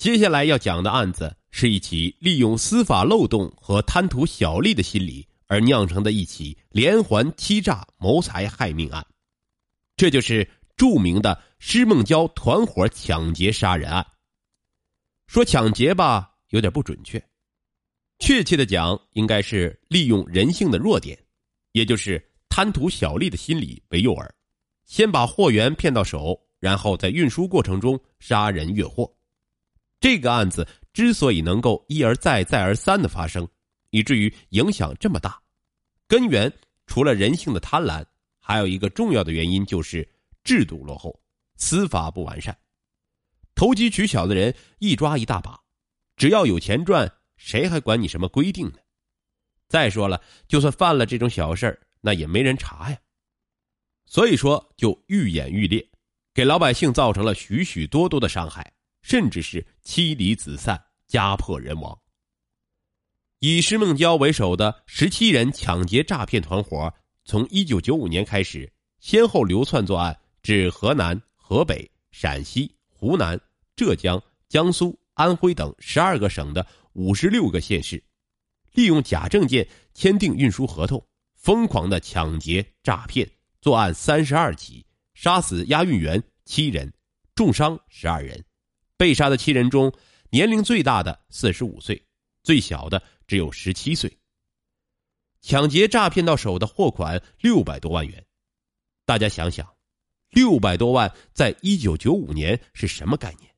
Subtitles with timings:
[0.00, 9.06] 接下来要讲的案子是一起利用司法漏洞和贪图小利的心理而酿成的一起连环欺诈谋财害命案，
[9.96, 14.06] 这就是著名的施梦娇团伙抢劫杀人案。
[15.26, 17.22] 说抢劫吧，有点不准确，
[18.20, 21.18] 确切的讲，应该是利用人性的弱点，
[21.72, 24.26] 也就是贪图小利的心理为诱饵，
[24.86, 29.14] 先把货源骗到手，然后在运输过程中杀人越货。
[30.00, 33.46] 这个案子之所以能够一而再、再而三的发生，
[33.90, 35.40] 以至于影响这么大，
[36.08, 36.52] 根源
[36.86, 38.04] 除了人性的贪婪，
[38.38, 40.08] 还有一个重要的原因就是
[40.42, 41.20] 制度落后、
[41.56, 42.56] 司法不完善。
[43.54, 45.60] 投机取巧的人一抓一大把，
[46.16, 48.78] 只要有钱赚，谁还管你什么规定呢？
[49.68, 52.98] 再说了，就算犯了这种小事那也没人查呀。
[54.06, 55.86] 所以说，就愈演愈烈，
[56.32, 58.72] 给老百姓造成了许许多多的伤害。
[59.02, 61.98] 甚至是妻离子散、家破人亡。
[63.38, 66.92] 以施梦娇为首的十七人抢劫诈骗团伙，
[67.24, 73.40] 从一九九五年开始，先后流窜作案至河南、河北、陕西、湖南、
[73.74, 78.02] 浙江、江苏、安徽等十二个省的五十六个县市，
[78.72, 81.02] 利用假证件签订运输合同，
[81.34, 83.26] 疯狂的抢劫诈骗
[83.62, 84.84] 作案三十二起，
[85.14, 86.92] 杀死押运员七人，
[87.34, 88.44] 重伤十二人。
[89.00, 89.90] 被杀的七人中，
[90.28, 92.06] 年龄最大的四十五岁，
[92.42, 94.14] 最小的只有十七岁。
[95.40, 98.26] 抢劫诈骗到手的货款六百多万元，
[99.06, 99.74] 大家想想，
[100.28, 103.50] 六百多万在一九九五年是什么概念？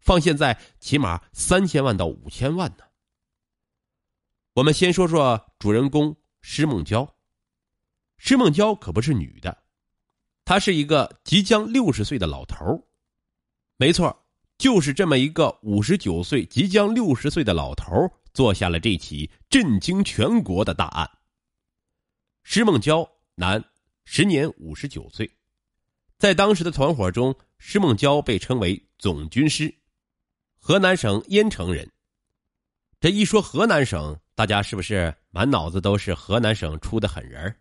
[0.00, 2.84] 放现在起码三千万到五千万呢。
[4.52, 7.16] 我们先说说主人公施梦娇。
[8.18, 9.62] 施梦娇可不是女的，
[10.44, 12.86] 她是一个即将六十岁的老头
[13.78, 14.20] 没错。
[14.56, 17.90] 就是这么一个五十九岁、即将六十岁的老头
[18.32, 21.10] 做下了这起震惊全国的大案。
[22.44, 23.62] 施梦娇，男，
[24.04, 25.28] 时年五十九岁，
[26.18, 29.74] 在当时的团伙中，施梦娇被称为总军师，
[30.58, 31.90] 河南省淹城人。
[33.00, 37.54] 这一说河南省，大家是不是满脑子都是河南省出的狠人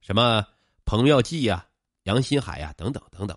[0.00, 0.46] 什么
[0.84, 1.66] 彭妙计呀、
[2.04, 3.36] 杨新海呀，等等等等。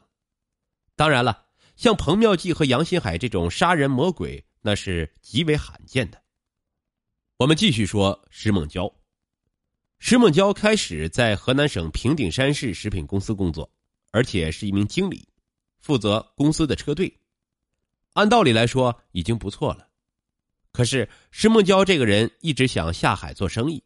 [0.96, 1.49] 当然了。
[1.80, 6.22] 像彭妙计和杨新海这种杀人魔鬼，那是极为罕见的。
[7.38, 8.94] 我们继续说施梦娇。
[10.00, 13.72] 施梦娇开始在河南省平顶山市食品公司工作，
[14.12, 15.26] 而且是一名经理，
[15.80, 17.18] 负责公司的车队。
[18.12, 19.88] 按道理来说已经不错了，
[20.74, 23.82] 可是施梦娇这个人一直想下海做生意，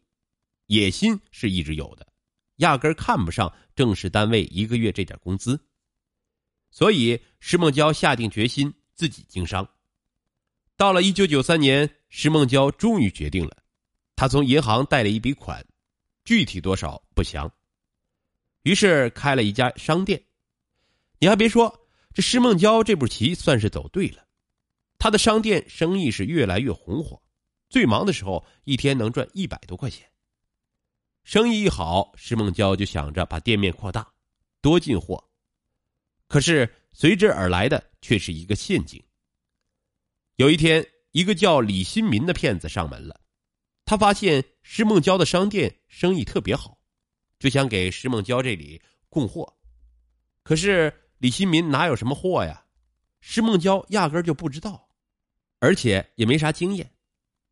[0.66, 2.04] 野心是一直有的，
[2.56, 5.64] 压根看不上正式单位一个月这点工资。
[6.74, 9.64] 所以，施梦娇下定决心自己经商。
[10.76, 13.58] 到了一九九三年，施梦娇终于决定了，
[14.16, 15.64] 她从银行贷了一笔款，
[16.24, 17.48] 具体多少不详。
[18.62, 20.20] 于是开了一家商店。
[21.20, 24.26] 你还别说，这施梦娇这步棋算是走对了。
[24.98, 27.22] 他的商店生意是越来越红火，
[27.70, 30.04] 最忙的时候一天能赚一百多块钱。
[31.22, 34.12] 生意一好，施梦娇就想着把店面扩大，
[34.60, 35.24] 多进货。
[36.34, 39.00] 可是随之而来的却是一个陷阱。
[40.34, 43.20] 有一天，一个叫李新民的骗子上门了，
[43.84, 46.76] 他发现施梦娇的商店生意特别好，
[47.38, 49.56] 就想给施梦娇这里供货。
[50.42, 52.64] 可是李新民哪有什么货呀？
[53.20, 54.88] 施梦娇压根就不知道，
[55.60, 56.90] 而且也没啥经验。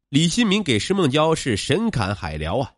[0.09, 2.75] 李新民给施梦娇是神侃海聊啊，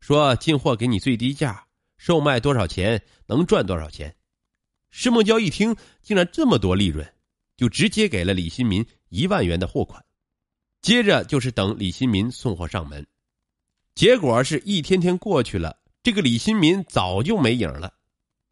[0.00, 1.66] 说进货给你最低价，
[1.98, 4.16] 售卖多少钱能赚多少钱。
[4.96, 7.04] 施梦娇一听，竟然这么多利润，
[7.56, 10.02] 就直接给了李新民一万元的货款。
[10.82, 13.04] 接着就是等李新民送货上门，
[13.96, 17.92] 结果是一天天过去了，这个李新民早就没影了。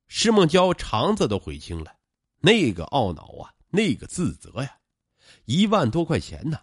[0.09, 1.95] 施梦娇肠子都悔青了，
[2.41, 4.79] 那个懊恼啊，那个自责呀，
[5.45, 6.59] 一万多块钱呢。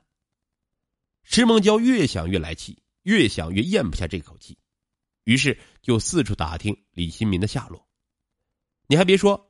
[1.24, 4.58] 施梦娇越想越来气，越想越咽不下这口气，
[5.24, 7.88] 于是就四处打听李新民的下落。
[8.86, 9.49] 你还别说。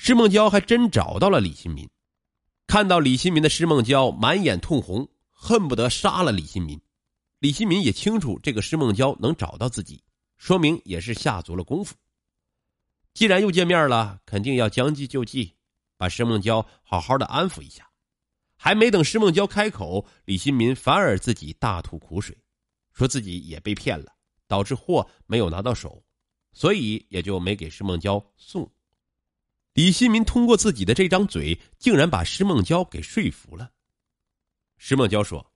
[0.00, 1.86] 施梦娇还真找到了李新民，
[2.68, 6.80] 看到李新民的施梦娇满眼通红，恨不得杀了李新民。
[7.40, 10.00] 李新民也清楚这个施梦娇能找到自己，
[10.36, 11.96] 说明也是下足了功夫。
[13.12, 15.52] 既然又见面了，肯定要将计就计，
[15.96, 17.90] 把施梦娇好好的安抚一下。
[18.56, 22.38] 还没等施梦娇开口，李新民反而自己大吐苦水，
[22.92, 24.12] 说自己也被骗了，
[24.46, 26.00] 导致货没有拿到手，
[26.52, 28.70] 所以也就没给施梦娇送。
[29.78, 33.72] 李新民通过自己的这张嘴，竟然把施梦娇给说服了。
[34.76, 35.52] 石梦娇说：“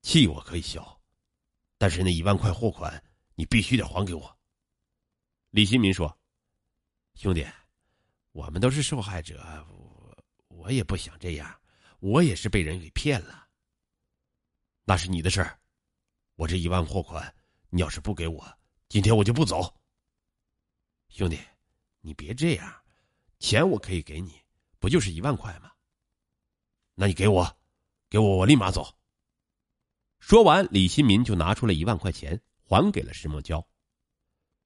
[0.00, 0.98] 气我可以消，
[1.76, 3.04] 但是那一万块货款
[3.34, 4.34] 你必须得还给我。”
[5.52, 6.18] 李新民说
[7.16, 7.46] ：“兄弟，
[8.32, 9.38] 我们都是受害者，
[9.68, 11.54] 我我也不想这样，
[11.98, 13.46] 我也是被人给骗了。
[14.84, 15.60] 那是你的事儿，
[16.36, 17.34] 我这一万货款，
[17.68, 18.58] 你要是不给我，
[18.88, 19.78] 今天我就不走。
[21.10, 21.38] 兄弟，
[22.00, 22.74] 你别这样，
[23.38, 24.40] 钱我可以给你，
[24.78, 25.70] 不就是一万块吗？
[26.94, 27.56] 那你给我，
[28.08, 28.94] 给我，我立马走。”
[30.20, 33.66] 说完，李新民就拿出了一万块钱，还给了石梦娇。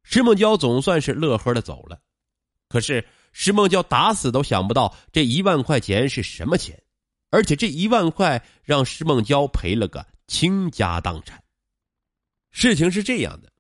[0.03, 2.01] 石梦娇总算是乐呵的走了，
[2.69, 6.83] 可是石梦娇打死都想不到这一万块钱是什么钱，
[7.31, 11.43] 而且这一万块让石梦娇赔了个倾家荡产。
[12.51, 13.53] 事情是这样的，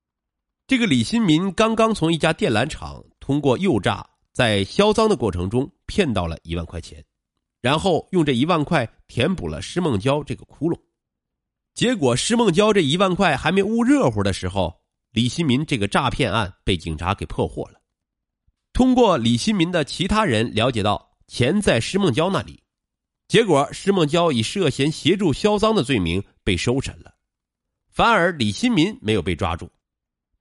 [0.66, 7.02] 这个李新民刚刚从一家电缆厂通过诱诈，在销赃的过程中骗到了一万块钱，
[7.62, 10.78] 然后用这一万块填补了施梦娇这个窟窿，
[11.72, 14.78] 结果施梦娇这一万块还没捂热乎的时候。
[15.12, 17.80] 李新民这个诈骗案被警察给破获了。
[18.74, 22.62] 通过李新民的其他人了解到，钱在施梦娇那里，
[23.26, 27.14] 结果施梦娇以涉嫌协助销赃的罪名被收审了，
[27.88, 29.70] 反而李新民没有被抓住。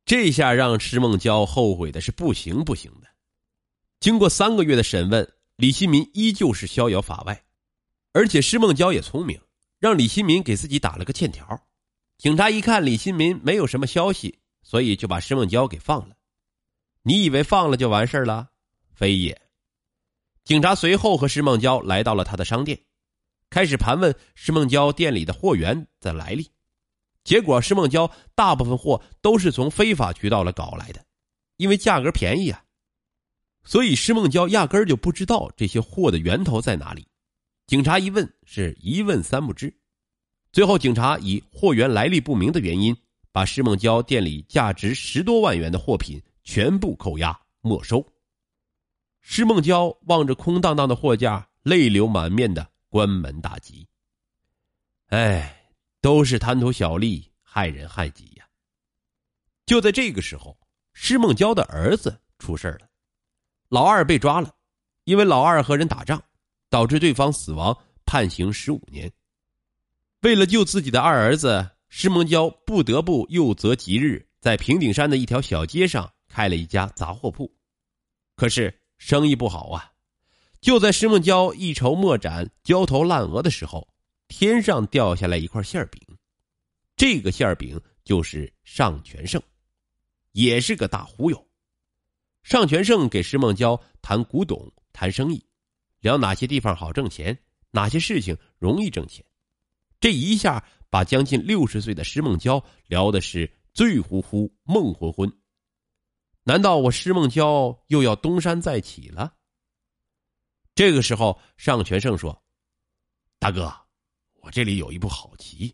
[0.06, 3.08] 这下让施梦娇后悔的是不行不行的。
[4.00, 7.44] 经过三个月的审问，李新民依旧是逍遥法外，
[8.12, 9.40] 而且施梦娇也聪明，
[9.80, 11.68] 让李新民给自己打了个欠条。
[12.18, 14.40] 警察一看李新民没有什么消息。
[14.66, 16.16] 所以就把施梦娇给放了，
[17.02, 18.48] 你以为放了就完事了？
[18.94, 19.40] 非也。
[20.46, 22.80] 警察随后和施梦娇来到了他的商店，
[23.50, 26.50] 开始盘问施梦娇店里的货源的来历。
[27.24, 31.04] 结果石梦娇大部分货都是从非法渠道来搞来的，
[31.58, 32.64] 因为价格便宜啊。
[33.64, 37.08] 所以石梦娇压根儿就不知道这些货的源头在哪里。
[37.68, 39.74] 警察一问，是一问三不知。
[40.52, 42.96] 最后，警察以货源来历不明的原因。
[43.32, 48.06] 把施梦娇店里价值十多万元的货品全部扣押没收。
[49.22, 53.88] 施梦娇望着空荡荡的货架，泪流满面的关门大吉。
[55.08, 55.63] 哎，
[56.04, 58.46] 都是贪图小利，害人害己呀！
[59.66, 60.56] 就在这个时候，
[60.94, 62.90] 施梦娇的儿子出事了，
[63.70, 64.54] 老二被抓了，
[65.06, 66.22] 因为老二和人打仗，
[66.70, 69.10] 导致对方死亡，判刑十五年。
[70.24, 71.72] 为了救自己的二儿子。
[71.96, 77.56] 施梦娇不得不又择吉日，在平顶山的一条小街上开了一家杂货铺，
[78.36, 79.92] 可是生意不好啊！
[80.60, 83.88] 就在施梦娇一筹莫展、焦头烂额的时候，
[84.36, 86.02] 天上掉下来一块馅饼，
[86.96, 89.40] 这个馅饼就是尚全胜，
[90.32, 91.48] 也是个大忽悠。
[92.42, 95.46] 尚全胜给施梦娇谈古董、谈生意，
[96.00, 97.38] 聊哪些地方好挣钱，
[97.70, 99.24] 哪些事情容易挣钱，
[100.00, 100.66] 这一下。
[100.90, 105.40] 把将近六十岁的施梦娇聊的是醉乎乎、梦昏昏。
[106.44, 109.34] 难道我施梦娇又要东山再起了？
[110.76, 112.44] 这个时候，尚全胜说
[113.40, 113.74] ：“大哥，
[114.44, 115.74] 我这里有一步好棋，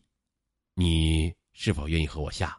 [0.75, 2.57] 你是否愿意和我下？”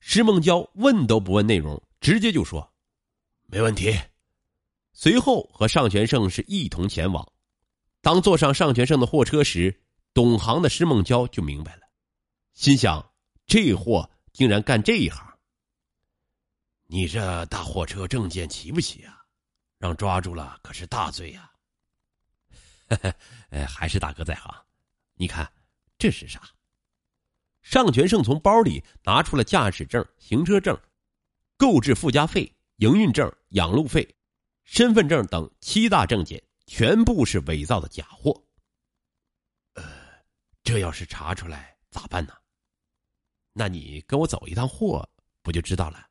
[0.00, 2.74] 施梦娇问都不问内容，直接就说
[3.46, 3.96] ：“没问题。”
[4.92, 7.32] 随后和尚全胜是一同前往。
[8.00, 9.80] 当坐上尚全胜的货车时，
[10.12, 11.82] 懂行的施梦娇就明白了，
[12.52, 13.14] 心想：
[13.46, 15.24] 这货竟然干这一行。
[16.86, 19.24] 你这大货车证件齐不齐啊？
[19.78, 21.50] 让抓住了可是大罪呀！
[23.50, 24.52] 呃， 还是大哥在行。
[25.22, 25.52] 你看
[25.98, 26.42] 这是啥？
[27.60, 30.76] 尚全胜从包里拿出了驾驶证、行车证、
[31.56, 34.16] 购置附加费、营运证、养路费、
[34.64, 38.42] 身份证等七大证件，全部是伪造的假货。
[39.74, 39.84] 呃
[40.64, 42.34] 这要是查出来咋办呢？
[43.52, 45.08] 那你跟我走一趟货，
[45.40, 46.08] 不就知道了？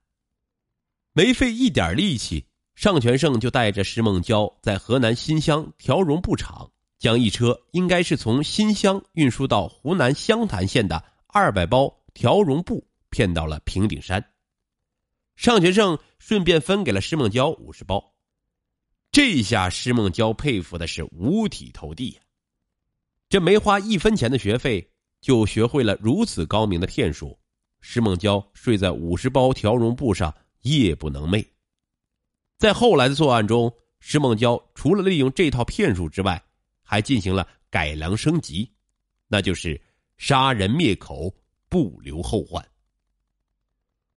[1.12, 14.24] 没费一点力气，尚全胜就带着石梦娇在河南新乡条绒布厂，将一车应该是从新乡运输到湖南湘潭县的二百包条绒布骗到了平顶山。
[15.36, 18.14] 尚全胜顺便分给了施梦娇五十包，
[19.12, 22.22] 这下施梦娇佩服的是五体投地呀。
[23.28, 24.88] 这没花一分钱的学费，
[25.22, 27.36] 就学会了如此高明的骗术。
[27.80, 30.32] 施梦娇睡在五十包条绒布上，
[30.62, 31.44] 夜不能寐。
[32.60, 36.44] 在后来的作案中，施梦娇除了利用这套骗术之外，
[36.92, 38.70] 还进行了改良升级，
[39.30, 39.82] 那就是
[40.18, 41.34] 杀人灭口，
[41.70, 42.62] 不留后患。